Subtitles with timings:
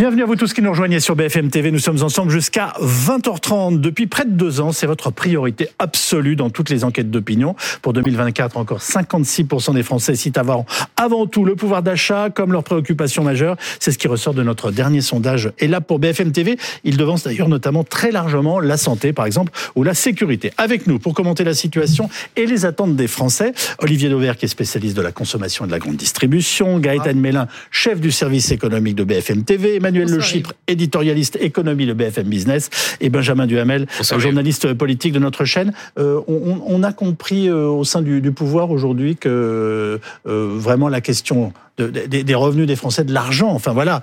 [0.00, 1.70] Bienvenue à vous tous qui nous rejoignez sur BFM TV.
[1.70, 3.80] Nous sommes ensemble jusqu'à 20h30.
[3.80, 7.54] Depuis près de deux ans, c'est votre priorité absolue dans toutes les enquêtes d'opinion.
[7.82, 10.64] Pour 2024, encore 56% des Français citent avant,
[10.96, 13.58] avant tout le pouvoir d'achat comme leur préoccupation majeure.
[13.78, 15.52] C'est ce qui ressort de notre dernier sondage.
[15.58, 19.52] Et là, pour BFM TV, il devance d'ailleurs notamment très largement la santé, par exemple,
[19.74, 20.50] ou la sécurité.
[20.56, 24.48] Avec nous, pour commenter la situation et les attentes des Français, Olivier Dauvert, qui est
[24.48, 28.94] spécialiste de la consommation et de la grande distribution, Gaëtan Mélin, chef du service économique
[28.94, 33.86] de BFM TV, Emmanuel Le Chypre, éditorialiste économie de BFM Business, et Benjamin Duhamel,
[34.18, 35.72] journaliste politique de notre chaîne.
[35.98, 41.52] Euh, on, a compris euh, au sein du, pouvoir aujourd'hui que euh, vraiment la question
[41.78, 44.02] des revenus des Français, de l'argent, enfin voilà,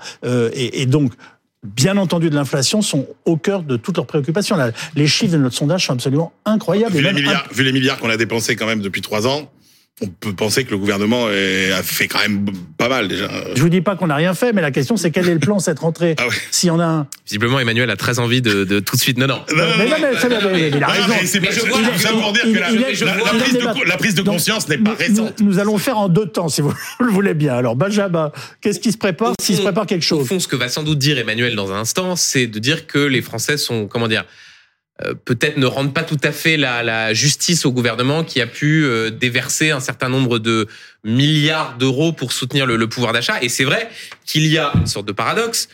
[0.52, 1.12] et, donc
[1.62, 4.56] bien entendu de l'inflation sont au cœur de toutes leurs préoccupations.
[4.96, 6.92] les chiffres de notre sondage sont absolument incroyables.
[6.92, 9.50] Vu, les, milliards, vu les milliards qu'on a dépensés quand même depuis trois ans,
[10.00, 13.28] on peut penser que le gouvernement a fait quand même pas mal déjà.
[13.54, 15.40] Je vous dis pas qu'on n'a rien fait, mais la question c'est quel est le
[15.40, 17.06] plan cette rentrée ah S'il y en a un.
[17.26, 19.18] Visiblement, Emmanuel a très envie de, de tout de suite.
[19.18, 19.40] Non, non.
[19.54, 21.14] non, mais, non, mais, il a raison.
[21.42, 25.40] Mais je vois, pour dire que la, prise de, conscience n'est pas récente.
[25.40, 27.54] Nous, allons faire en deux temps, si vous le voulez bien.
[27.54, 30.22] Alors, Benjamin, qu'est-ce qui se prépare S'il se prépare quelque chose.
[30.22, 32.86] Au fond, ce que va sans doute dire Emmanuel dans un instant, c'est de dire
[32.86, 34.24] que les Français sont, comment dire,
[35.24, 38.84] peut-être ne rendent pas tout à fait la, la, justice au gouvernement qui a pu
[38.84, 40.66] euh, déverser un certain nombre de
[41.04, 43.42] milliards d'euros pour soutenir le, le pouvoir d'achat.
[43.42, 43.88] Et c'est vrai
[44.26, 45.68] qu'il y a une sorte de paradoxe.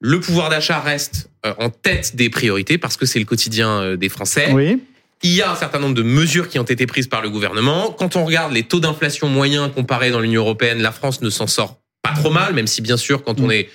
[0.00, 4.08] Le pouvoir d'achat reste euh, en tête des priorités parce que c'est le quotidien des
[4.08, 4.52] Français.
[4.52, 4.80] Oui.
[5.22, 7.90] Il y a un certain nombre de mesures qui ont été prises par le gouvernement.
[7.90, 11.46] Quand on regarde les taux d'inflation moyens comparés dans l'Union européenne, la France ne s'en
[11.46, 13.52] sort pas trop mal, même si bien sûr quand on mm.
[13.52, 13.68] est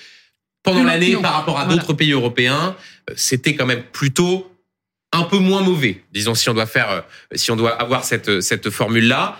[0.63, 2.75] pendant l'année par rapport à d'autres pays européens,
[3.15, 4.51] c'était quand même plutôt
[5.15, 7.01] un peu moins mauvais, disons si on doit faire, euh,
[7.33, 9.37] si on doit avoir cette cette formule là.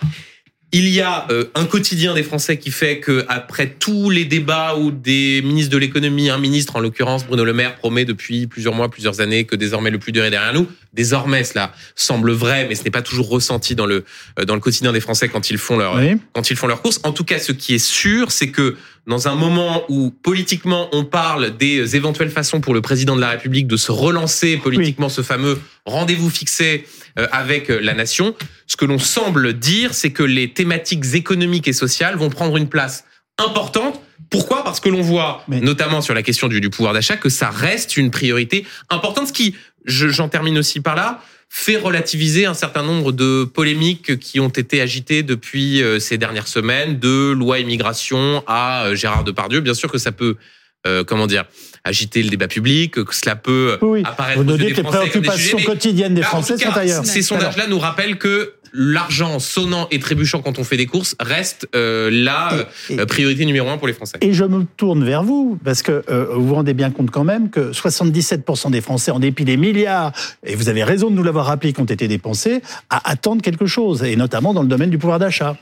[0.72, 4.74] Il y a euh, un quotidien des Français qui fait que après tous les débats
[4.74, 8.74] où des ministres de l'économie, un ministre en l'occurrence Bruno Le Maire promet depuis plusieurs
[8.74, 10.66] mois, plusieurs années que désormais le plus dur est derrière nous.
[10.92, 14.04] Désormais, cela semble vrai, mais ce n'est pas toujours ressenti dans le
[14.40, 16.00] euh, dans le quotidien des Français quand ils font leur
[16.32, 17.00] quand ils font leur course.
[17.04, 21.04] En tout cas, ce qui est sûr, c'est que dans un moment où politiquement on
[21.04, 25.22] parle des éventuelles façons pour le président de la République de se relancer politiquement, ce
[25.22, 26.84] fameux rendez-vous fixé
[27.18, 28.34] euh, avec la nation,
[28.66, 32.68] ce que l'on semble dire, c'est que les thématiques économiques et sociales vont prendre une
[32.68, 33.04] place
[33.38, 34.00] importante.
[34.30, 34.64] Pourquoi?
[34.64, 38.10] Parce que l'on voit, notamment sur la question du, pouvoir d'achat, que ça reste une
[38.10, 41.22] priorité importante, ce qui, j'en termine aussi par là,
[41.58, 46.48] fait relativiser un certain nombre de polémiques qui ont été agitées depuis euh, ces dernières
[46.48, 49.60] semaines, de loi immigration à euh, Gérard Depardieu.
[49.60, 50.36] Bien sûr que ça peut
[50.86, 51.46] euh, comment dire,
[51.82, 56.22] agiter le débat public, que cela peut apparaître Vous des que les préoccupations quotidiennes des
[56.22, 57.06] Français sont ailleurs.
[57.06, 61.68] Ces sondages-là nous rappellent que l'argent sonnant et trébuchant quand on fait des courses reste
[61.74, 64.18] euh, la euh, priorité numéro un pour les Français.
[64.20, 66.04] Et je me tourne vers vous, parce que
[66.34, 70.12] vous vous rendez bien compte quand même que 77% des Français, en dépit des milliards,
[70.44, 72.60] et vous avez raison de nous l'avoir rappelé, qui ont été dépensés,
[72.90, 75.56] à attendre quelque chose, et notamment dans le domaine du pouvoir d'achat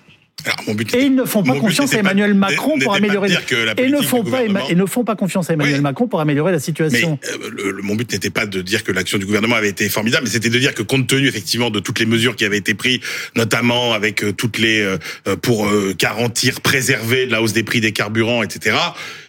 [0.95, 3.31] et ils ne font pas confiance à Emmanuel Macron pour améliorer.
[3.79, 6.59] et ne font pas et ne font pas confiance à Emmanuel Macron pour améliorer la
[6.59, 7.19] situation.
[7.23, 10.25] Mais, euh, mon but n'était pas de dire que l'action du gouvernement avait été formidable,
[10.25, 12.75] mais c'était de dire que compte tenu effectivement de toutes les mesures qui avaient été
[12.75, 13.01] prises,
[13.37, 14.99] notamment avec euh, toutes les euh,
[15.41, 15.69] pour
[15.99, 18.77] garantir, préserver la hausse des prix des carburants, etc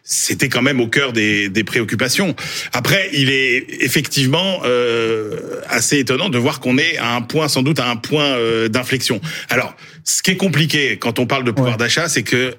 [0.07, 2.35] c'était quand même au cœur des, des, préoccupations.
[2.73, 7.63] Après, il est effectivement euh, assez étonnant de voir qu'on est à un point, sans
[7.63, 9.19] doute à un point euh, d'inflexion.
[9.49, 12.55] Alors, ce qui est compliqué quand on parle de pouvoir d'achat, c'est que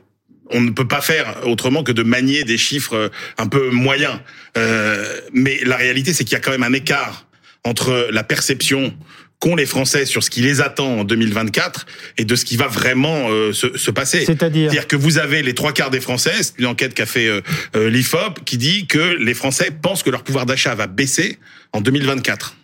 [0.51, 3.09] on ne peut pas faire autrement que de manier des chiffres euh,
[3.39, 4.19] un peu moyens.
[4.57, 7.27] Euh, mais la réalité, c'est qu'il y a quand même un écart
[7.65, 8.95] entre la perception
[9.39, 11.87] qu'ont les Français sur ce qui les attend en 2024
[12.19, 14.25] et de ce qui va vraiment euh, se, se, passer.
[14.25, 17.27] C'est-à-dire dire que vous avez les trois quarts des Français, c'est une enquête qu'a fait
[17.27, 17.41] euh,
[17.75, 21.39] euh, l'IFOP, qui dit que les Français pensent que leur pouvoir d'achat va baisser
[21.73, 22.57] en 2024.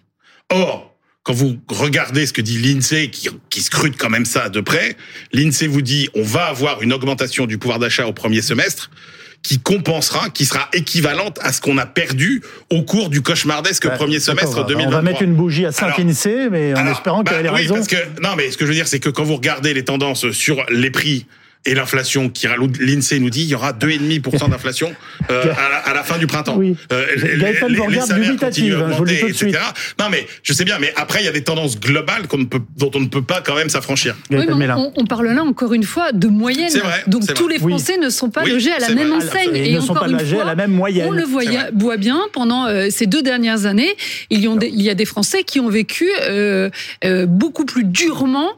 [0.51, 4.61] Or, quand vous regardez ce que dit l'INSEE, qui, qui scrute quand même ça de
[4.61, 4.97] près,
[5.33, 8.91] l'INSEE vous dit on va avoir une augmentation du pouvoir d'achat au premier semestre
[9.43, 14.21] qui compensera, qui sera équivalente à ce qu'on a perdu au cours du cauchemardesque premier
[14.21, 14.87] semestre 2023.
[14.87, 17.75] On va mettre une bougie à 5 INSEE, mais en espérant qu'elle bah, ait raison.
[17.75, 19.85] Parce que, non, mais ce que je veux dire, c'est que quand vous regardez les
[19.85, 21.27] tendances sur les prix
[21.65, 22.47] et l'inflation qui
[22.81, 24.95] l'INSEE nous dit il y aura 2,5% d'inflation
[25.31, 26.57] euh, à, à, la fin du printemps.
[26.57, 26.77] Oui.
[26.93, 29.59] Euh, les, les, les salaires continuent à augmenter, etc.
[29.99, 32.45] Non mais je sais bien, mais après il y a des tendances globales qu'on ne
[32.45, 34.17] peut, dont on ne peut pas quand même s'affranchir.
[34.31, 36.73] Oui, on, on, parle là encore une fois de moyenne.
[36.73, 39.55] Vrai, Donc tous les Français ne sont pas logés à la même enseigne.
[39.55, 41.07] Et, ne sont pas logés à la même moyenne.
[41.09, 43.95] On le voit bien pendant euh, ces deux dernières années.
[44.31, 46.71] Il y, il y, a des Français qui ont vécu euh,
[47.05, 48.51] euh, beaucoup plus durement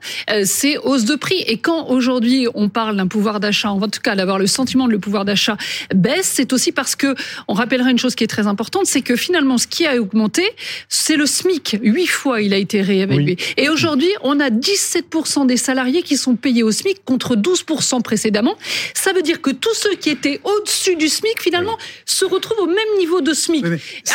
[0.45, 1.43] ces hausses de prix.
[1.47, 4.87] Et quand aujourd'hui on parle parle d'un pouvoir d'achat, en tout cas d'avoir le sentiment
[4.87, 5.56] de le pouvoir d'achat
[5.94, 7.14] baisse, c'est aussi parce que
[7.49, 10.44] on rappellera une chose qui est très importante, c'est que finalement ce qui a augmenté,
[10.88, 11.79] c'est le SMIC.
[11.82, 13.37] Huit fois il a été réévalué.
[13.56, 18.56] Et aujourd'hui, on a 17% des salariés qui sont payés au SMIC contre 12% précédemment.
[18.94, 21.76] Ça veut dire que tous ceux qui étaient au-dessus du SMIC finalement
[22.06, 23.64] se retrouvent au même niveau de SMIC,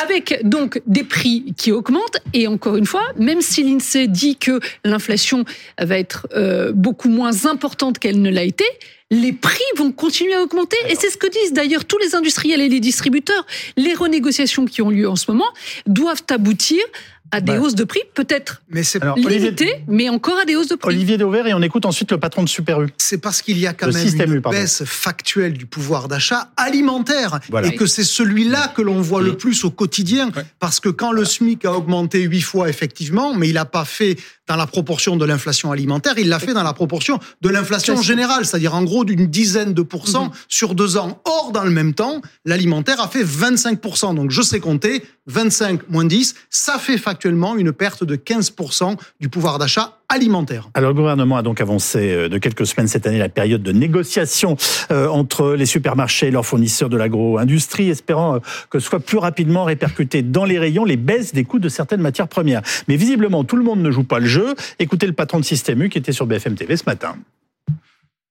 [0.04, 2.20] avec donc des prix qui augmentent.
[2.34, 5.46] Et encore une fois, même si l'INSEE dit que l'inflation
[5.80, 8.66] va être euh, beaucoup moins importante qu'elle ne l'a été,
[9.12, 10.78] les prix vont continuer à augmenter.
[10.88, 13.46] Et c'est ce que disent d'ailleurs tous les industriels et les distributeurs.
[13.76, 15.50] Les renégociations qui ont lieu en ce moment
[15.88, 16.82] doivent aboutir
[17.32, 18.82] à des hausses de prix, peut-être mais
[19.16, 20.90] limitées, mais encore à des hausses de prix.
[20.90, 22.88] Olivier Dauvert, et on écoute ensuite le patron de Super U.
[22.98, 27.76] C'est parce qu'il y a quand même une baisse factuelle du pouvoir d'achat alimentaire, et
[27.76, 31.66] que c'est celui-là que l'on voit le plus au quotidien, parce que quand le SMIC
[31.66, 34.18] a augmenté huit fois, effectivement, mais il n'a pas fait
[34.50, 38.46] dans la proportion de l'inflation alimentaire, il l'a fait dans la proportion de l'inflation générale,
[38.46, 40.32] c'est-à-dire en gros d'une dizaine de pourcents mhm.
[40.48, 41.22] sur deux ans.
[41.26, 44.16] Or, dans le même temps, l'alimentaire a fait 25%.
[44.16, 49.28] Donc je sais compter, 25 moins 10, ça fait factuellement une perte de 15% du
[49.28, 50.70] pouvoir d'achat alimentaire.
[50.74, 53.74] Alors le gouvernement a donc avancé euh, de quelques semaines cette année la période de
[53.74, 54.56] négociation
[54.90, 58.40] euh, entre les supermarchés et leurs fournisseurs de l'agro-industrie, espérant euh,
[58.70, 62.30] que soit plus rapidement répercuté dans les rayons les baisses des coûts de certaines matières
[62.30, 62.62] premières.
[62.88, 65.82] Mais visiblement, tout le monde ne joue pas le jeu Écoutez le patron de Système
[65.84, 67.18] U qui était sur BFM TV ce matin.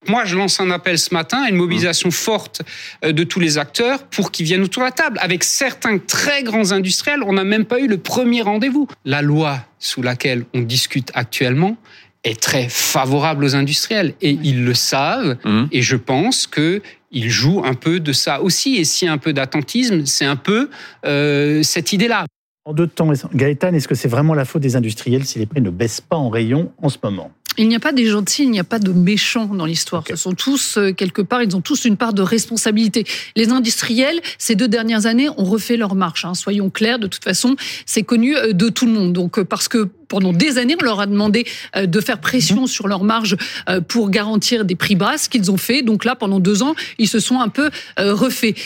[0.07, 2.63] Moi, je lance un appel ce matin à une mobilisation forte
[3.05, 5.19] euh, de tous les acteurs pour qu'ils viennent autour de la table.
[5.21, 8.87] Avec certains très grands industriels, on n'a même pas eu le premier rendez-vous.
[9.05, 11.77] La loi sous laquelle on discute actuellement
[12.25, 15.37] est très favorable aux industriels et ils le savent.
[15.45, 15.65] Mmh.
[15.73, 16.81] Et je pense que
[17.11, 18.77] ils jouent un peu de ça aussi.
[18.77, 20.69] Et s'il y a un peu d'attentisme, c'est un peu
[21.07, 22.25] euh, cette idée-là.
[22.65, 25.63] En deux temps, Gaëtan, est-ce que c'est vraiment la faute des industriels si les prix
[25.63, 27.31] ne baissent pas en rayon en ce moment?
[27.59, 30.05] Il n'y a pas des gentils, il n'y a pas de méchants dans l'histoire.
[30.09, 33.05] Ce sont tous, euh, quelque part, ils ont tous une part de responsabilité.
[33.37, 36.25] Les industriels, ces deux dernières années, ont refait leur marche.
[36.25, 36.35] Hein.
[36.35, 39.13] Soyons clairs, de toute façon, c'est connu euh, de tout le monde.
[39.13, 41.47] Donc, euh, parce que pendant des années, on leur a demandé
[41.77, 42.67] euh, de faire pression mhm.
[42.67, 43.37] sur leurs marges
[43.69, 45.83] euh, pour garantir des prix bas, ce qu'ils ont fait.
[45.83, 48.57] Donc là, pendant deux ans, ils se sont un peu euh, refaits.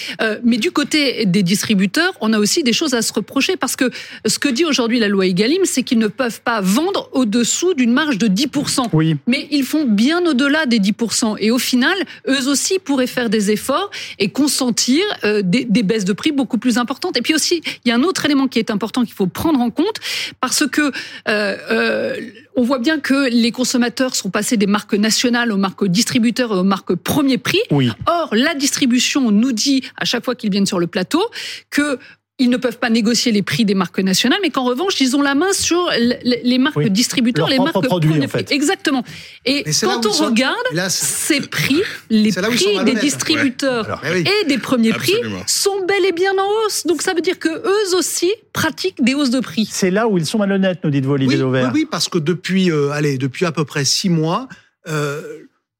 [0.44, 3.90] Mais du côté des distributeurs, on a aussi des choses à se reprocher parce que
[4.26, 7.92] ce que dit aujourd'hui la loi Egalim, c'est qu'ils ne peuvent pas vendre au-dessous d'une
[7.92, 8.88] marge de 10%.
[8.92, 9.16] Oui.
[9.26, 11.36] Mais ils font bien au-delà des 10%.
[11.40, 11.96] Et au final,
[12.28, 15.02] eux aussi pourraient faire des efforts et consentir
[15.42, 17.16] des, des baisses de prix beaucoup plus importantes.
[17.16, 19.60] Et puis aussi, il y a un autre élément qui est important qu'il faut prendre
[19.60, 19.96] en compte
[20.40, 20.92] parce que
[21.32, 22.16] euh, euh,
[22.56, 26.58] on voit bien que les consommateurs sont passés des marques nationales aux marques distributeurs et
[26.58, 27.60] aux marques premier prix.
[28.06, 31.22] Or, la distribution nous dit à chaque fois qu'ils viennent sur le plateau
[31.70, 31.98] que
[32.38, 35.22] ils ne peuvent pas négocier les prix des marques nationales, mais qu'en revanche, ils ont
[35.22, 35.90] la main sur
[36.22, 38.50] les marques distributeurs, les marques produits, en fait.
[38.50, 39.04] Exactement.
[39.44, 40.56] Et quand on regarde
[40.88, 41.80] ces prix,
[42.10, 46.86] les prix des distributeurs et des premiers prix sont bel et bien en hausse.
[46.86, 49.68] Donc ça veut dire que eux aussi pratiquent des hausses de prix.
[49.70, 52.90] C'est là où ils sont malhonnêtes, nous dites-vous, Olivier oui, Oui, parce que depuis, euh,
[52.90, 54.48] allez, depuis à peu près six mois.
[54.88, 55.20] Euh,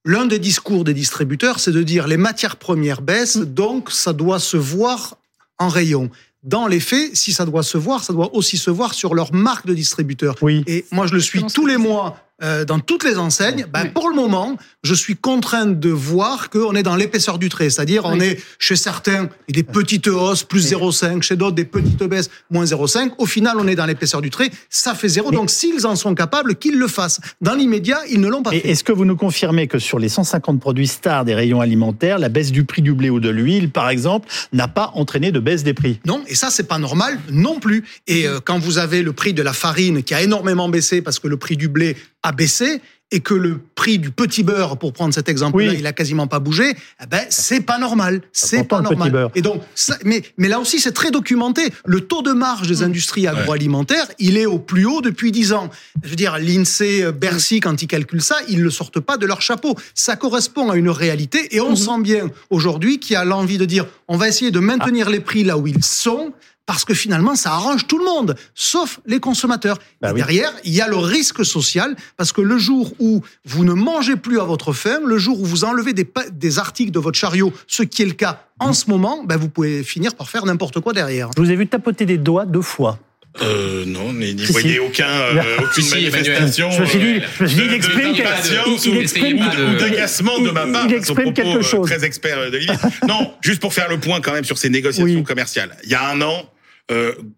[0.04, 4.38] l'un des discours des distributeurs, c'est de dire les matières premières baissent, donc ça doit
[4.38, 5.16] se voir
[5.58, 6.10] en rayon
[6.42, 9.32] dans les faits, si ça doit se voir, ça doit aussi se voir sur leur
[9.32, 10.34] marque de distributeur.
[10.42, 10.64] Oui.
[10.66, 14.08] Et moi, je le suis tous les mois euh, dans toutes les enseignes, ben, pour
[14.08, 17.70] le moment, je suis contraint de voir qu'on est dans l'épaisseur du trait.
[17.70, 22.30] C'est-à-dire, on est chez certains des petites hausses, plus 0,5, chez d'autres des petites baisses,
[22.50, 23.12] moins 0,5.
[23.18, 25.30] Au final, on est dans l'épaisseur du trait, ça fait zéro.
[25.30, 27.20] Donc, s'ils en sont capables, qu'ils le fassent.
[27.40, 28.66] Dans l'immédiat, ils ne l'ont pas fait.
[28.68, 32.28] Est-ce que vous nous confirmez que sur les 150 produits stars des rayons alimentaires, la
[32.28, 35.62] baisse du prix du blé ou de l'huile, par exemple, n'a pas entraîné de baisse
[35.62, 36.00] des prix?
[36.06, 37.84] Non, et ça, c'est pas normal non plus.
[38.06, 41.18] Et euh, quand vous avez le prix de la farine qui a énormément baissé parce
[41.18, 42.80] que le prix du blé a baissé
[43.12, 46.38] et que le prix du petit beurre, pour prendre cet exemple-là, il a quasiment pas
[46.38, 49.28] bougé, eh ben c'est pas normal, c'est pas normal.
[49.34, 49.60] Et donc,
[50.04, 51.62] mais mais là aussi c'est très documenté.
[51.84, 52.86] Le taux de marge des mmh.
[52.86, 55.68] industries agroalimentaires, il est au plus haut depuis dix ans.
[56.02, 59.26] Je veux dire, l'Insee, euh, Bercy, quand ils calculent ça, ils le sortent pas de
[59.26, 59.76] leur chapeau.
[59.94, 61.76] Ça correspond à une réalité et on mmh.
[61.76, 65.20] sent bien aujourd'hui qu'il y a l'envie de dire, on va essayer de maintenir les
[65.20, 66.32] prix là où ils sont
[66.72, 69.76] parce que finalement, ça arrange tout le monde, sauf les consommateurs.
[70.00, 73.74] Bah derrière, il y a le risque social, parce que le jour où vous ne
[73.74, 77.18] mangez plus à votre faim, le jour où vous enlevez des, des articles de votre
[77.18, 80.46] chariot, ce qui est le cas en ce moment, ben vous pouvez finir par faire
[80.46, 81.28] n'importe quoi derrière.
[81.36, 82.98] Je vous ai vu tapoter des doigts deux fois.
[83.40, 86.70] Euh, non, mais n'y voyez aucun, euh, aucune manifestation.
[86.70, 89.38] Je me suis dit, je me suis dit il exprime,
[89.78, 90.86] d'agacement de ma part.
[90.86, 91.88] Il exprime quelque euh, chose.
[91.88, 92.60] Très expert de
[93.06, 95.76] Non, juste pour faire le point quand même sur ces négociations commerciales.
[95.84, 96.42] Il y a un an, euh,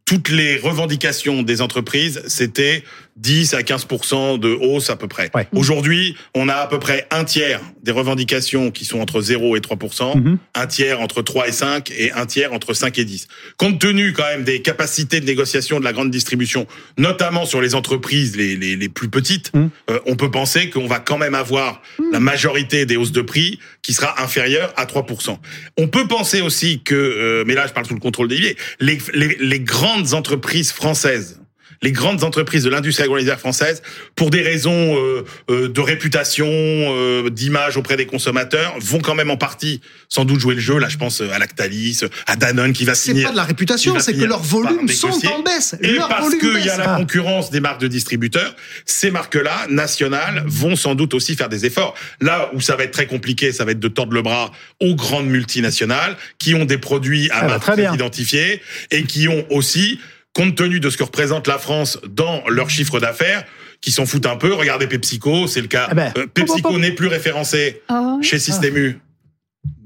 [0.04, 2.82] toutes les revendications des entreprises, c'était
[3.16, 5.30] 10 à 15% de hausse à peu près.
[5.35, 5.47] Ouais.
[5.54, 9.61] Aujourd'hui, on a à peu près un tiers des revendications qui sont entre 0 et
[9.61, 10.38] 3%, Mhm.
[10.54, 13.28] un tiers entre 3 et 5 et un tiers entre 5 et 10.
[13.56, 16.66] Compte tenu quand même des capacités de négociation de la grande distribution,
[16.99, 19.71] notamment sur les entreprises les, les, les plus petites, Mhm.
[19.90, 23.59] euh, on peut penser qu'on va quand même avoir la majorité des hausses de prix
[23.83, 25.38] qui sera inférieure à 3%.
[25.78, 28.99] On peut penser aussi que, euh, mais là je parle sous le contrôle d'Olivier, les,
[29.12, 31.40] les, les grandes entreprises françaises
[31.84, 33.82] les grandes entreprises de l'industrie agroalimentaire française,
[34.16, 39.30] pour des raisons euh, euh, de réputation, euh, d'image auprès des consommateurs, vont quand même
[39.30, 40.78] en partie sans doute jouer le jeu.
[40.78, 43.24] Là, je pense à Lactalis, à Danone qui va C'est signer.
[43.24, 45.76] pas de la réputation, c'est que leurs volumes sont en baisse.
[45.82, 50.42] Et Leurs parce qu'il y a la concurrence des marques de distributeurs, ces marques-là, nationales,
[50.46, 51.94] vont sans doute aussi faire des efforts.
[52.22, 54.50] Là où ça va être très compliqué, ça va être de tordre le bras
[54.80, 59.44] aux grandes multinationales qui ont des produits à Ah bah, marque identifiés et qui ont
[59.50, 60.00] aussi,
[60.34, 63.44] compte tenu de ce que représente la France dans leur chiffre d'affaires,
[63.80, 64.52] qui s'en foutent un peu.
[64.52, 65.86] Regardez PepsiCo, c'est le cas.
[65.90, 68.98] Ah ben, Euh, PepsiCo n'est plus référencé Ah chez Système U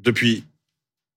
[0.02, 0.44] depuis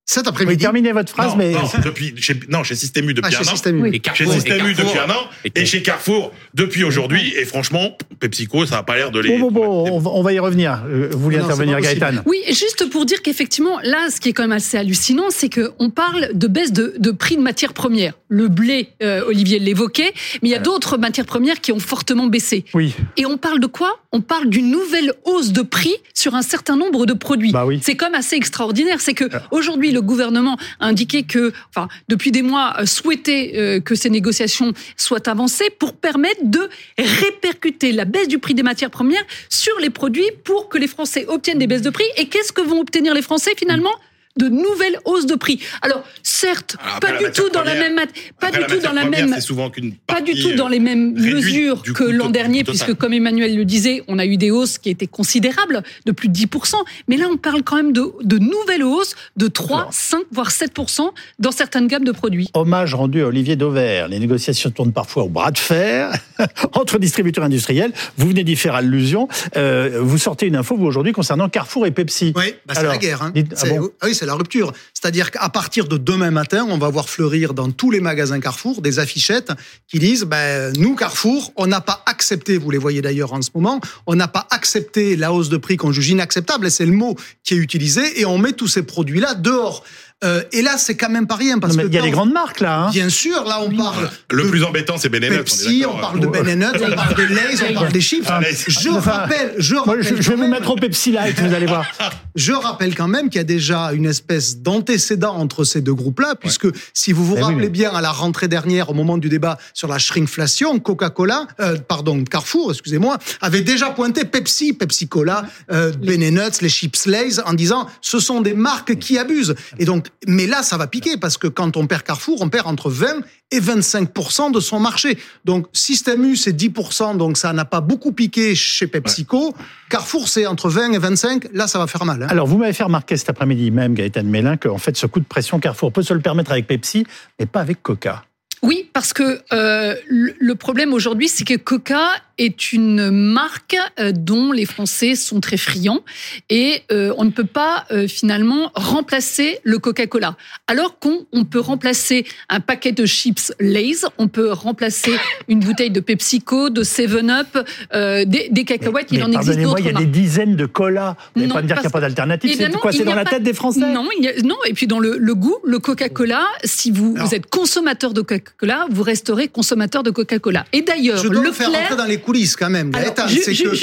[0.05, 0.57] Cet Oui, après-midi.
[0.63, 3.37] terminez votre phrase, non, mais non, depuis chez, non, chez Système U Ah, depuis chez
[3.37, 3.51] un an.
[3.51, 3.81] Système U.
[3.83, 3.89] Oui.
[3.89, 7.33] Et Chez Carrefour, Système U depuis un an Et chez Carrefour depuis aujourd'hui.
[7.37, 9.37] Et franchement, PepsiCo, ça n'a pas l'air de les.
[9.37, 10.83] bon, bon, bon, on va, y revenir.
[10.87, 11.79] Euh, Vous voulez Non, intervenir.
[11.79, 15.49] Gaëtan Oui, juste pour dire qu'effectivement, là, ce qui est quand même assez hallucinant, c'est
[15.49, 18.13] qu'on parle de baisse de, de prix de matières premières.
[18.27, 22.27] Le blé, euh, Olivier l'évoquait, mais il y a d'autres matières premières qui ont fortement
[22.27, 22.65] baissé.
[22.73, 22.95] Oui.
[23.17, 23.99] Et on parle de quoi?
[24.11, 27.51] On parle d'une nouvelle hausse de prix sur un certain nombre de produits.
[27.51, 27.79] Bah oui.
[27.81, 28.99] C'est quand même assez extraordinaire.
[28.99, 33.79] C'est que aujourd'hui, le gouvernement a indiqué que, enfin, depuis des mois, euh, souhaitait euh,
[33.79, 38.91] que ces négociations soient avancées pour permettre de répercuter la baisse du prix des matières
[38.91, 42.05] premières sur les produits pour que les Français obtiennent des baisses de prix.
[42.17, 43.93] Et qu'est-ce que vont obtenir les Français finalement?
[44.37, 45.59] De nouvelles hausses de prix.
[45.81, 47.99] Alors certes, Alors, pas du tout dans la même
[48.39, 50.79] pas du tout dans la première, même C'est souvent qu'une pas du tout dans les
[50.79, 54.77] mêmes mesures que l'an dernier, puisque comme Emmanuel le disait, on a eu des hausses
[54.77, 56.75] qui étaient considérables, de plus de 10%.
[57.07, 61.09] Mais là, on parle quand même de, de nouvelles hausses de 3, 5, voire 7%
[61.39, 62.49] dans certaines gammes de produits.
[62.53, 64.07] Hommage rendu à Olivier Dauvert.
[64.07, 66.11] Les négociations tournent parfois au bras de fer
[66.73, 67.91] entre distributeurs industriels.
[68.17, 69.27] Vous venez d'y faire allusion.
[69.57, 72.33] Euh, vous sortez une info, vous, aujourd'hui, concernant Carrefour et Pepsi.
[72.35, 73.21] Oui, bah, c'est la guerre.
[73.23, 73.31] Hein.
[73.33, 74.71] dites- ah C'est- bon oui, c'est la rupture.
[74.93, 78.83] C'est-à-dire qu'à partir de demain matin, on va voir fleurir dans tous les magasins Carrefour
[78.83, 79.51] des affichettes
[79.87, 83.49] qui disent ben, nous, Carrefour, on n'a pas accepté, vous les voyez d'ailleurs en ce
[83.55, 86.91] moment, on n'a pas accepté la hausse de prix qu'on juge inacceptable, et c'est le
[86.91, 89.83] mot qui est utilisé, et on met tous ces produits-là dehors.
[90.23, 91.57] Euh, et là, c'est quand même pas rien.
[91.57, 92.81] Parce Non, mais que il y a des grandes marques, là.
[92.83, 92.89] hein.
[92.91, 94.09] Bien sûr, là, on parle.
[94.29, 97.23] Le de plus embêtant, c'est Ben Pepsi, on parle de Ben Nuts, on parle de
[97.23, 98.25] Lay's, on parle des chips.
[98.29, 100.03] Ah, Je Enfin, rappelle, je Moi, rappelle.
[100.03, 101.85] je, je vais quand vous même- mettre au Pepsi Light, vous allez voir.
[102.35, 106.35] je rappelle quand même qu'il y a déjà une espèce d'antécédent entre ces deux groupes-là,
[106.39, 109.17] puisque si vous vous Eh oui, rappelez mais- bien à la rentrée dernière, au moment
[109.17, 115.45] du débat sur la shrinkflation, Coca-Cola, euh, pardon, Carrefour, excusez-moi, avait déjà pointé Pepsi, Pepsi-Cola,
[115.71, 119.55] euh, Ben Nuts, les chips Lay's, en disant ce sont des marques qui abusent.
[119.79, 122.67] Et donc, mais là, ça va piquer parce que quand on perd Carrefour, on perd
[122.67, 125.17] entre 20 et 25% de son marché.
[125.45, 126.71] Donc, Système U, c'est 10
[127.15, 129.53] donc ça n'a pas beaucoup piqué chez PepsiCo.
[129.89, 131.47] Carrefour, c'est entre 20 et 25.
[131.53, 132.23] Là, ça va faire mal.
[132.23, 132.27] hein.
[132.29, 135.25] Alors, vous m'avez fait remarquer cet après-midi même, Gaëtan Mélin, qu'en fait, ce coup de
[135.25, 137.05] pression, Carrefour peut se le permettre avec Pepsi,
[137.39, 138.23] mais pas avec Coca.
[138.63, 142.11] Oui, parce que euh, le le problème aujourd'hui, c'est que Coca
[142.45, 146.01] est une marque euh, dont les Français sont très friands
[146.49, 150.35] et euh, on ne peut pas euh, finalement remplacer le Coca-Cola.
[150.67, 155.13] Alors qu'on on peut remplacer un paquet de chips Lay's, on peut remplacer
[155.47, 157.57] une bouteille de PepsiCo, de 7-Up,
[157.93, 159.81] euh, des, des cacahuètes, il Mais en existe pardonnez-moi, d'autres.
[159.81, 160.05] il y a marques.
[160.05, 161.15] des dizaines de colas.
[161.35, 162.55] Vous n'allez pas me dire qu'il n'y a pas d'alternative.
[162.57, 163.79] C'est quoi C'est dans a la pas- tête des Français?
[163.81, 167.15] Non, il y a- non, et puis dans le, le goût, le Coca-Cola, si vous,
[167.33, 170.65] êtes consommateur de Coca-Cola, vous resterez consommateur de Coca-Cola.
[170.73, 173.27] Et d'ailleurs, me faire Leclerc, rentrer dans les coulisses quand même, Alors, Gaëtan.
[173.27, 173.41] ju-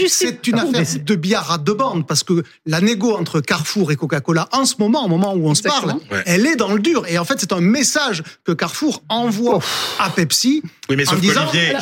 [0.08, 3.40] C'est que une Pardon, affaire de billard à deux bandes parce que la négo entre
[3.40, 5.90] Carrefour et Coca-Cola en ce moment, au moment où on se parle.
[6.10, 6.22] Ouais.
[6.26, 7.04] elle est dans le dur.
[7.08, 9.58] Et en fait, c'est un message que Carrefour envoie
[9.98, 11.74] à Pepsi Oui, mais en sauf disant mais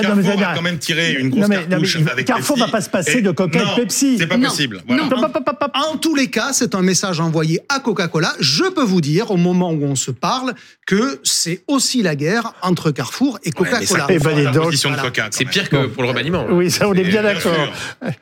[0.00, 2.66] Carrefour a quand même tiré une grosse Non, mais- non, cartouche mais avec Carrefour Pepsi.
[2.70, 4.18] va pas se passer Et- de Coca et non, de Pepsi.
[4.18, 4.82] C'est pas possible.
[4.86, 5.04] Voilà.
[5.74, 8.32] En tous les cas, c'est un message envoyé à Coca-Cola.
[8.40, 10.54] Je peux vous dire, au moment où on se parle,
[10.86, 14.06] que c'est aussi la guerre entre Carrefour et Coca-Cola.
[15.06, 15.28] Coca.
[15.30, 16.46] C'est pire que pour le remaniement.
[16.50, 17.52] Oui, ça, on est bien d'accord.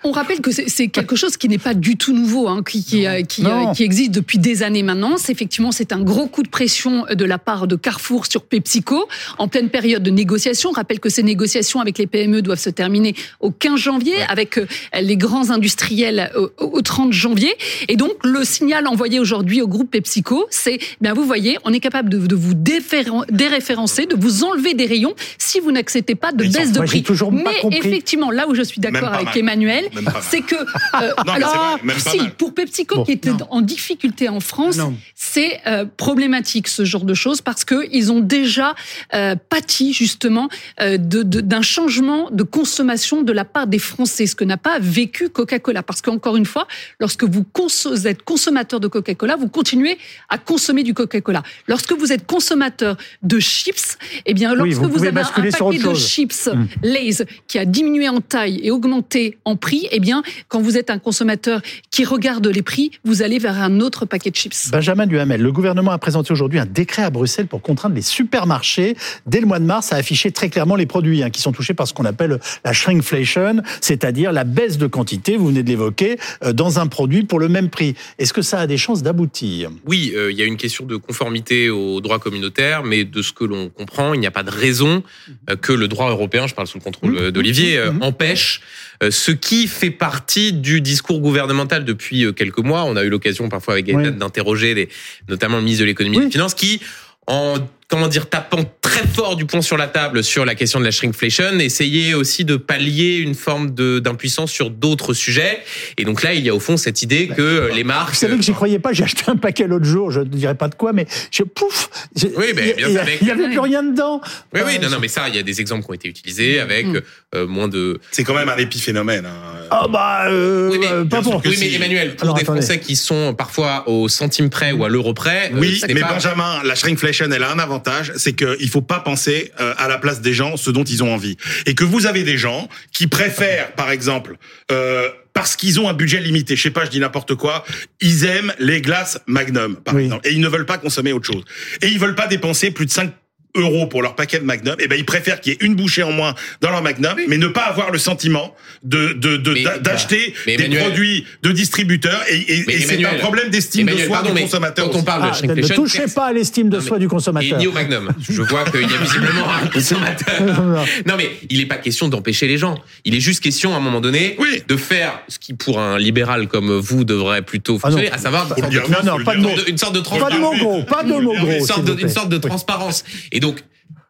[0.03, 3.07] on rappelle que c'est quelque chose qui n'est pas du tout nouveau, hein, qui, qui,
[3.07, 5.17] euh, qui, euh, existe depuis des années maintenant.
[5.17, 9.09] C'est effectivement c'est un gros coup de pression de la part de Carrefour sur PepsiCo
[9.39, 10.71] en pleine période de négociation.
[10.71, 14.59] On rappelle que ces négociations avec les PME doivent se terminer au 15 janvier, avec
[14.59, 14.67] euh,
[15.01, 17.53] les grands industriels au, au 30 janvier.
[17.89, 21.81] Et donc le signal envoyé aujourd'hui au groupe PepsiCo, c'est bien vous voyez, on est
[21.81, 26.45] capable de, de vous déréférencer, de vous enlever des rayons si vous n'acceptez pas de
[26.45, 27.03] baisse de Moi, j'ai prix.
[27.03, 27.79] toujours pas Mais compris.
[27.79, 29.39] effectivement, là où je suis d'accord avec mal.
[29.39, 29.85] Emmanuel,
[30.23, 30.55] c'est que
[31.01, 33.39] euh, Non, alors vrai, si pour PepsiCo Bon, qui était non.
[33.51, 34.79] en difficulté en France,
[35.15, 38.75] c'est euh, problématique ce genre de choses parce que ils ont déjà
[39.15, 40.49] euh, pâti justement
[40.81, 44.57] euh, de- de- d'un changement de consommation de la part des Français, ce que n'a
[44.59, 45.83] pas vécu Coca-Cola.
[45.83, 46.67] Parce qu'encore une fois,
[47.01, 51.43] lorsque vous, cons- vous êtes consommateur de Coca-Cola, vous continuez à consommer du Coca-Cola.
[51.69, 56.49] Lorsque vous êtes consommateur de chips, eh bien, lorsque vous avez un paquet de chips
[56.83, 60.91] Lay's qui a diminué en taille et augmenté en prix, eh bien, quand vous êtes
[60.91, 64.71] un consommateur qui regarde les prix, vous allez vers un autre paquet de chips.
[64.71, 68.97] Benjamin Duhamel, le gouvernement a présenté aujourd'hui un décret à Bruxelles pour contraindre les supermarchés,
[69.27, 71.75] dès le mois de mars, à afficher très clairement les produits hein, qui sont touchés
[71.75, 76.19] par ce qu'on appelle la shrinkflation, c'est-à-dire la baisse de quantité, vous venez de l'évoquer,
[76.43, 77.95] euh, dans un produit pour le même prix.
[78.19, 79.71] Est-ce que ça a des chances d'aboutir?
[79.87, 83.33] Oui, euh, il y a une question de conformité au droit communautaire, mais de ce
[83.33, 85.03] que l'on comprend, il n'y a pas de raison
[85.51, 88.61] euh, que le droit européen, je parle sous le contrôle euh, d'Olivier, euh, empêche
[89.03, 92.85] euh, ce qui fait partie du discours gouvernemental depuis quelques mois.
[92.85, 94.13] On a eu l'occasion parfois avec Gaëtan Oui.
[94.13, 94.89] d'interroger
[95.29, 96.81] notamment le ministre de l'économie et des finances qui
[97.27, 97.57] en
[97.89, 100.91] comment dire tapant très fort du poing sur la table sur la question de la
[100.91, 105.61] shrinkflation, essayait aussi de pallier une forme de d'impuissance sur d'autres sujets.
[105.99, 108.15] Et donc là, il y a au fond cette idée que euh, les marques Vous
[108.17, 110.69] savez que j'y croyais pas, j'ai acheté un paquet l'autre jour, je ne dirais pas
[110.69, 111.89] de quoi, mais je, pouf
[112.37, 114.21] Oui, ben, il bien y, a- avec- il y avait plus rien dedans.
[114.55, 116.09] Oui, oui, Euh, non, non, mais ça, il y a des exemples qui ont été
[116.09, 116.87] utilisés avec
[117.35, 118.01] euh, moins de.
[118.11, 119.27] C'est quand même un épiphénomène.
[119.27, 119.67] hein.
[119.71, 121.43] Ah bah, euh, Oui, mais, euh, pas pour.
[121.45, 121.73] oui, mais.
[121.75, 122.61] Emmanuel, pour Alors, des attendez.
[122.61, 126.13] Français qui sont parfois au centime près ou à l'euro près, euh, Oui, mais pas-
[126.15, 127.75] Benjamin, la shrinkflation, elle a un avantage,
[128.17, 131.13] c'est qu'il faut pas penser euh, à la place des gens ce dont ils ont
[131.13, 131.37] envie.
[131.67, 134.37] Et que vous avez des gens qui préfèrent, par exemple,
[134.73, 137.65] euh, parce qu'ils ont un budget limité, je sais pas, je dis n'importe quoi,
[138.01, 140.05] ils aiment les glaces Magnum, par Oui.
[140.05, 141.45] exemple, et ils ne veulent pas consommer autre chose.
[141.83, 143.13] Et ils veulent pas dépenser plus de 5
[143.57, 146.03] euros pour leur paquet de Magnum, et ben ils préfèrent qu'il y ait une bouchée
[146.03, 149.63] en moins dans leur Magnum, mais ne pas avoir le sentiment de de de- Mais-
[149.63, 153.97] d'a- d'acheter mais des produits de distributeurs et, et- et c'est un problème d'estime de
[153.97, 154.85] soi pardon, du consommateur.
[154.87, 155.05] Quand on aussi.
[155.05, 157.59] parle Ah, de ne touchez pas à l'estime de Non, soi du Et consommateur.
[157.59, 158.11] ni au Magnum.
[158.29, 160.85] Je vois qu'il y a visiblement un consommateur.
[161.07, 162.77] Non, mais il n'est pas question d'empêcher les gens.
[163.05, 164.63] Il est juste question, à un moment donné, Oui.
[164.67, 168.49] de faire ce qui, pour un libéral comme vous, devrait plutôt Ah fonctionner, à savoir
[168.49, 170.41] Non, non, pas de de- une sorte de Pas de transparence.
[170.41, 171.47] mots gros, pas de mots gros.
[171.53, 173.05] une sorte de, de transparence.
[173.33, 173.63] Et donc,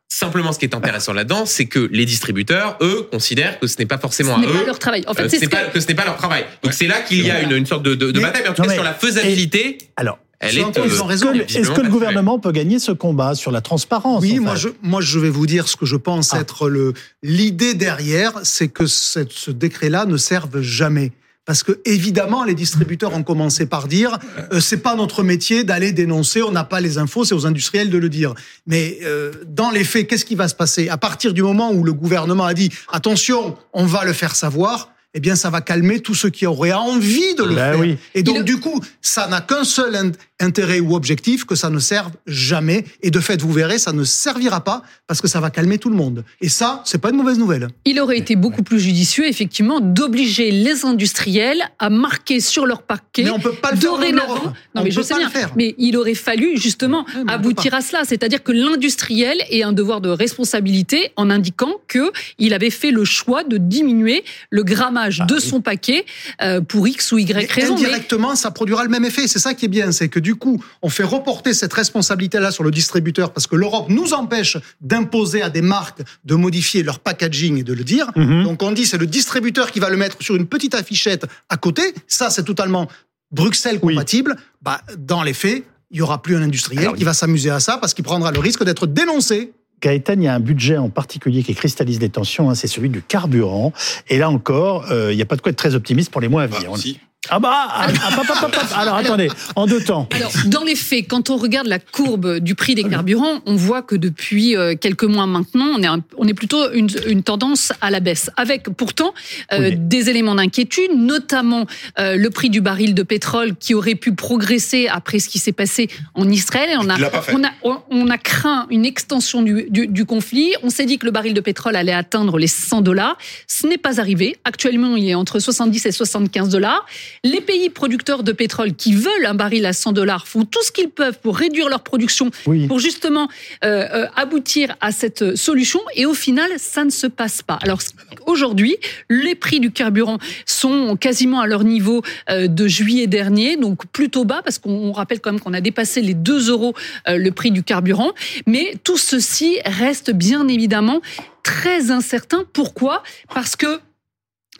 [0.08, 3.86] simplement, ce qui est intéressant là-dedans, c'est que les distributeurs, eux, considèrent que ce n'est
[3.86, 4.66] pas forcément Ce à n'est pas eux.
[4.66, 5.04] leur travail.
[5.06, 5.72] En euh, fait, c'est c'est ce pas, que...
[5.74, 6.44] que ce n'est pas leur travail.
[6.62, 8.42] Donc c'est là qu'il y a une, une sorte de, de, de Mais- bataille.
[8.44, 10.54] Mais en tout cas, mais- sur la faisabilité, Alors, est.
[10.54, 11.32] ils ont euh, raison.
[11.32, 14.38] que le- est-ce visiblement que le gouvernement peut gagner ce combat sur la transparence Oui,
[14.38, 16.40] en moi fait je, moi je vais vous dire ce que je pense Ah.
[16.40, 16.92] être le
[17.24, 21.10] l'idée derrière, c'est que cette- ce décret-là ne serve jamais.
[21.44, 24.18] Parce que évidemment, les distributeurs ont commencé par dire
[24.52, 27.90] euh, c'est pas notre métier d'aller dénoncer, on n'a pas les infos, c'est aux industriels
[27.90, 28.34] de le dire.
[28.66, 30.88] Mais euh, dans les faits, qu'est-ce qui va se passer?
[30.88, 34.93] À partir du moment où le gouvernement a dit attention, on va le faire savoir
[35.14, 37.80] eh bien, ça va calmer tous ceux qui auraient envie de le Ben faire.
[37.80, 37.96] oui.
[38.14, 41.70] Et donc, Il- du coup, ça n'a qu'un seul int- intérêt ou objectif, que ça
[41.70, 42.84] ne serve jamais.
[43.02, 45.88] Et de fait, vous verrez, ça ne servira pas parce que ça va calmer tout
[45.90, 46.24] le monde.
[46.40, 47.68] Et ça, c'est pas une mauvaise nouvelle.
[47.84, 53.22] Il aurait été beaucoup plus judicieux, effectivement, d'obliger les industriels à marquer sur leur paquet
[53.22, 54.34] Mais on peut pas le faire dorénavant.
[54.44, 55.28] Non, On mais je peut sais pas bien.
[55.28, 55.52] le faire.
[55.56, 60.00] Mais il aurait fallu justement Oui, aboutir à cela, c'est-à-dire que l'industriel ait un devoir
[60.00, 65.38] de responsabilité en indiquant que il avait fait le choix de diminuer le grammage de
[65.38, 66.04] son paquet
[66.42, 67.74] euh, pour X ou Y Mais raison.
[67.74, 69.26] Mais indirectement, ça produira le même effet.
[69.28, 72.64] C'est ça qui est bien, c'est que du coup, on fait reporter cette responsabilité-là sur
[72.64, 77.58] le distributeur parce que l'Europe nous empêche d'imposer à des marques de modifier leur packaging
[77.58, 78.10] et de le dire.
[78.16, 78.44] Mhm.
[78.44, 81.56] Donc on dit c'est le distributeur qui va le mettre sur une petite affichette à
[81.56, 81.82] côté.
[82.06, 82.88] Ça, c'est totalement
[83.30, 83.94] Bruxelles Oui.
[83.94, 84.36] compatible.
[84.62, 87.60] Bah, dans les faits, il y aura plus un industriel Alors, qui va s'amuser à
[87.60, 89.52] ça parce qu'il prendra le risque d'être dénoncé.
[89.84, 92.88] Gaëtan, il y a un budget en particulier qui cristallise les tensions, hein, c'est celui
[92.88, 93.72] du carburant.
[94.08, 96.28] Et là encore, euh, il n'y a pas de quoi être très optimiste pour les
[96.28, 96.74] mois à venir.
[96.78, 97.00] si.
[97.30, 100.06] Ah bah, ah, ah, pop, pop, alors attendez, en deux temps.
[100.14, 103.80] Alors, dans les faits, quand on regarde la courbe du prix des carburants, on voit
[103.80, 107.72] que depuis euh, quelques mois maintenant, on est, un- on est plutôt une, une tendance
[107.80, 109.14] à la baisse, avec pourtant
[109.52, 111.66] euh, Oui, des éléments d'inquiétude, notamment
[111.98, 115.52] euh, le prix du baril de pétrole qui aurait pu progresser après ce qui s'est
[115.52, 116.76] passé en Israël.
[116.80, 116.98] On a,
[117.32, 120.52] on a, on- on a craint une extension du, du, du conflit.
[120.62, 123.16] On s'est dit que le baril de pétrole allait atteindre les 100 dollars.
[123.46, 124.36] Ce n'est pas arrivé.
[124.44, 126.84] Actuellement, il est entre 70 et 75 dollars.
[127.24, 130.70] Les pays producteurs de pétrole qui veulent un baril à 100 dollars font tout ce
[130.70, 132.30] qu'ils peuvent pour réduire leur production,
[132.68, 133.28] pour justement
[133.64, 135.80] euh, euh, aboutir à cette solution.
[135.94, 137.58] Et au final, ça ne se passe pas.
[137.62, 137.78] Alors
[138.26, 138.76] aujourd'hui,
[139.08, 144.26] les prix du carburant sont quasiment à leur niveau euh, de juillet dernier, donc plutôt
[144.26, 146.74] bas parce qu'on rappelle quand même qu'on a dépassé les 2 euros
[147.06, 148.12] le prix du carburant.
[148.46, 151.00] Mais tout ceci reste bien évidemment
[151.42, 152.44] très incertain.
[152.52, 153.02] Pourquoi?
[153.32, 153.80] Parce que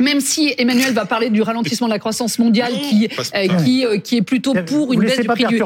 [0.01, 3.99] même si Emmanuel va parler du ralentissement de la croissance mondiale qui, euh, qui, euh,
[3.99, 5.59] qui est plutôt pour une baisse du prix du,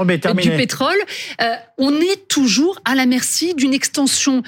[0.42, 0.98] du, pétrole,
[1.40, 4.42] euh, on est toujours à la merci d'une extension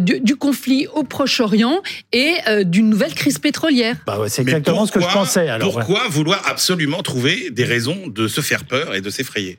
[0.00, 1.80] du, du, conflit au Proche-Orient
[2.12, 2.34] et
[2.64, 3.96] d'une nouvelle crise pétrolière.
[4.06, 5.48] Bah ouais, c'est exactement pourquoi, ce que je pensais.
[5.48, 9.58] Alors, pourquoi vouloir absolument trouver des raisons de se faire peur et de s'effrayer?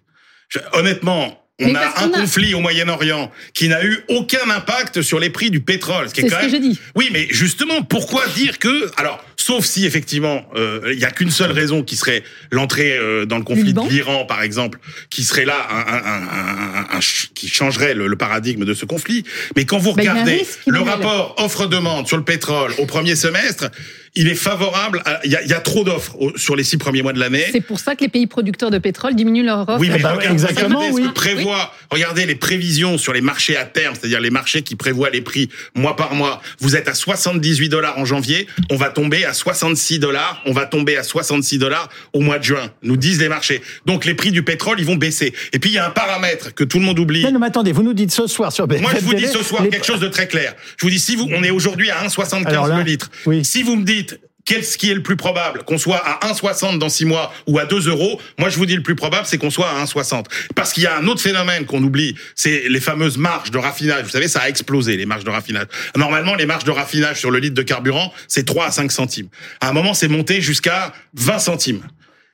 [0.74, 5.52] Honnêtement, on a un conflit au Moyen-Orient qui n'a eu aucun impact sur les prix
[5.52, 6.08] du pétrole.
[6.14, 6.80] C'est ce que j'ai dit.
[6.96, 11.32] Oui, mais justement, pourquoi dire que alors, sauf si effectivement euh, il y a qu'une
[11.32, 15.46] seule raison qui serait l'entrée euh, dans le conflit de l'Iran, par exemple, qui serait
[15.46, 17.00] là, un, un, un,
[17.34, 19.24] qui changerait le, paradigme de ce conflit.
[19.56, 23.70] Mais quand vous ben, regardez le rapport offre-demande sur le pétrole au premier semestre,
[24.16, 25.04] il est favorable.
[25.26, 27.46] Il y a, y a, trop d'offres sur les six premiers mois de l'année.
[27.52, 29.80] C'est pour ça que les pays producteurs de pétrole diminuent leur offre.
[29.80, 30.80] Oui, mais bah, exactement.
[30.80, 31.10] Regardez, oui.
[31.14, 35.22] prévoit, regardez les prévisions sur les marchés à terme, c'est-à-dire les marchés qui prévoient les
[35.22, 36.42] prix mois par mois.
[36.60, 40.66] Vous êtes à 78 dollars en janvier, on va tomber à 66 dollars, on va
[40.66, 43.62] tomber à 66 dollars au mois de juin, nous disent les marchés.
[43.86, 45.34] Donc les prix du pétrole, ils vont baisser.
[45.54, 47.24] Et puis il y a un paramètre que tout le monde oublie.
[47.24, 49.28] Non, non mais attendez, vous nous dites ce soir sur BFM Moi, je vous dis
[49.28, 50.54] ce soir quelque chose de très clair.
[50.78, 53.10] Je vous dis, si vous, on est aujourd'hui à 1,75 le litre.
[53.26, 53.44] Oui.
[53.44, 55.64] Si vous me dites, qu'est-ce qui est le plus probable?
[55.64, 58.22] Qu'on soit à 1,60 dans 6 mois ou à 2 euros?
[58.40, 60.26] Moi, je vous dis le plus probable, c'est qu'on soit à 1,60.
[60.56, 64.04] Parce qu'il y a un autre phénomène qu'on oublie, c'est les fameuses marges de raffinage.
[64.04, 65.66] Vous savez, ça a explosé, les marges de raffinage.
[65.98, 69.28] Normalement, les marges de raffinage sur le litre de carburant, c'est 3 à 5 centimes.
[69.60, 71.82] À un moment, c'est monté jusqu'à 20 centimes.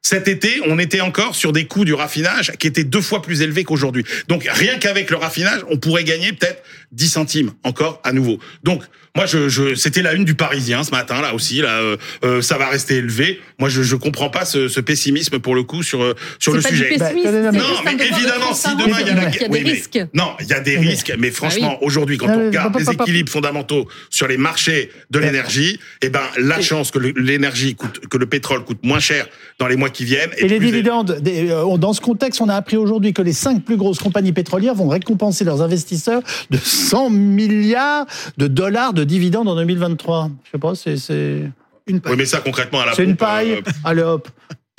[0.03, 3.43] Cet été, on était encore sur des coûts du raffinage qui étaient deux fois plus
[3.43, 4.03] élevés qu'aujourd'hui.
[4.27, 8.39] Donc rien qu'avec le raffinage, on pourrait gagner peut-être 10 centimes encore à nouveau.
[8.63, 8.83] Donc
[9.15, 11.61] moi, je, je c'était la une du Parisien ce matin là aussi.
[11.61, 13.41] Là, euh, euh ça va rester élevé.
[13.59, 16.61] Moi, je je comprends pas ce, ce pessimisme pour le coup sur euh, sur le
[16.61, 16.93] pas sujet.
[16.93, 19.29] Du pessimisme, non, mais évidemment, si demain il y a, la...
[19.29, 19.99] il y a des risques.
[20.13, 21.13] non, il y a des risques.
[21.19, 25.79] Mais franchement, ah aujourd'hui, quand on regarde les équilibres fondamentaux sur les marchés de l'énergie,
[26.01, 29.27] eh ben la chance que l'énergie coûte, que le pétrole coûte moins cher
[29.59, 30.31] dans les mois qui viennent.
[30.37, 31.21] Et les dividendes.
[31.27, 34.73] Euh, dans ce contexte, on a appris aujourd'hui que les cinq plus grosses compagnies pétrolières
[34.73, 38.05] vont récompenser leurs investisseurs de 100 milliards
[38.37, 41.51] de dollars de de dividendes en 2023 Je sais pas, c'est
[41.87, 42.11] une paille.
[42.11, 42.97] Oui, mais ça concrètement à la pompe.
[42.97, 43.51] C'est une paille.
[43.53, 44.29] Euh, Allez hop.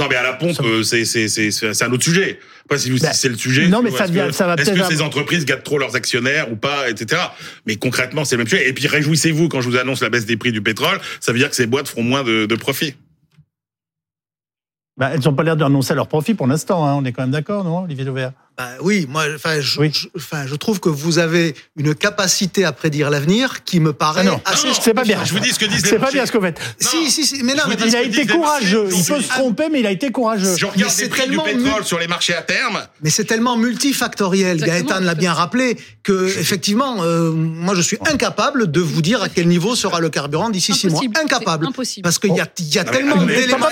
[0.01, 2.39] Non, mais à la pompe, euh, c'est un autre sujet.
[2.69, 3.69] Pas si, bah, c'est le sujet.
[3.69, 6.57] Non, mais ça, vient, ça va Est-ce que ces entreprises gâtent trop leurs actionnaires ou
[6.57, 7.21] pas, etc.
[7.67, 8.69] Mais concrètement, c'est le même sujet.
[8.69, 10.99] Et puis réjouissez-vous quand je vous annonce la baisse des prix du pétrole.
[11.21, 12.95] Ça veut dire que ces boîtes feront moins de, de profit.
[14.97, 16.87] Bah, elles n'ont pas l'air d'annoncer leur profit pour l'instant.
[16.87, 16.95] Hein.
[16.95, 19.81] On est quand même d'accord, non, Olivier Dauvert bah, oui, moi, enfin, je,
[20.15, 24.41] enfin, je trouve que vous avez une capacité à prédire l'avenir qui me paraît ah
[24.45, 24.69] assez.
[24.69, 25.25] Non, c'est pas bien.
[25.25, 25.85] Je vous dis ce que disent.
[25.87, 26.61] C'est pas bien ce que vous faites.
[26.79, 28.89] Si, si, si, mais non, mais il a été courageux.
[28.93, 30.55] Il peut se tromper, mais il a été courageux.
[30.57, 32.83] Je regarde les prix du pétrole sur les marchés à terme.
[33.03, 34.59] Mais c'est tellement multifactoriel.
[34.61, 39.29] Gaëtan l'a bien rappelé que effectivement, euh, moi, je suis incapable de vous dire à
[39.29, 41.01] quel niveau sera le carburant d'ici six mois.
[41.23, 41.67] Incapable.
[41.67, 42.03] Impossible.
[42.03, 43.69] Parce qu'il y a, y a tellement d'éléments.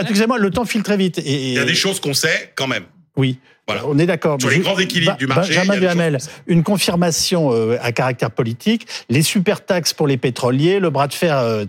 [0.00, 1.20] Excusez-moi, le temps file très vite.
[1.24, 2.84] Il y a des choses qu'on sait quand même.
[3.16, 3.38] Oui.
[3.66, 3.82] Voilà.
[3.86, 4.40] On est d'accord.
[4.40, 5.54] Sur les grands équilibres du marché.
[5.54, 10.90] Benjamin Duhamel, une confirmation euh, à caractère politique, les super taxes pour les pétroliers, le
[10.90, 11.64] bras de fer euh,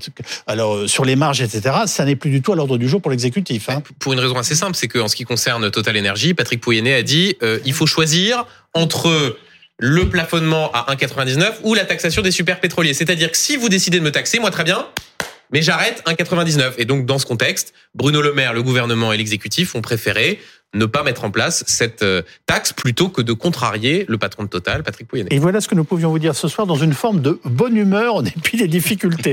[0.46, 1.76] alors euh, sur les marges, etc.
[1.88, 3.70] Ça n'est plus du tout à l'ordre du jour pour l'exécutif.
[3.70, 3.82] Hein.
[3.98, 7.02] Pour une raison assez simple, c'est qu'en ce qui concerne Total Energy, Patrick Pouyanné a
[7.02, 9.38] dit il faut choisir entre
[9.80, 12.94] le plafonnement à 1,99 ou la taxation des super pétroliers.
[12.94, 14.86] C'est-à-dire que si vous décidez de me taxer, moi très bien,
[15.52, 16.74] mais j'arrête 1,99.
[16.78, 20.40] Et donc, dans ce contexte, Bruno Le Maire, le gouvernement et l'exécutif ont préféré
[20.74, 24.50] ne pas mettre en place cette euh, taxe plutôt que de contrarier le patron de
[24.50, 25.34] Total, Patrick Pouyanné.
[25.34, 27.78] Et voilà ce que nous pouvions vous dire ce soir dans une forme de bonne
[27.78, 29.24] humeur en dépit des difficultés.